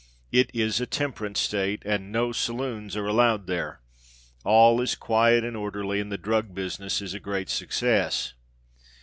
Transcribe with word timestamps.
It 0.31 0.49
is 0.51 0.81
a 0.81 0.87
temperance 0.87 1.39
state 1.39 1.83
and 1.85 2.11
no 2.11 2.31
saloons 2.31 2.97
are 2.97 3.05
allowed 3.05 3.45
there. 3.45 3.81
All 4.43 4.81
is 4.81 4.95
quiet 4.95 5.43
and 5.43 5.55
orderly, 5.55 5.99
and 5.99 6.11
the 6.11 6.17
drug 6.17 6.55
business 6.55 7.03
is 7.03 7.13
a 7.13 7.19
great 7.19 7.49
success. 7.51 8.33